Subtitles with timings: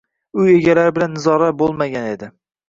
[0.43, 2.33] Uy egalari bilan nizolar boʻlmagan edi